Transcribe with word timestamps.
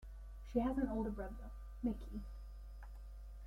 She 0.51 0.57
has 0.57 0.79
an 0.79 0.87
older 0.89 1.11
brother, 1.11 1.51
Micky. 1.83 2.23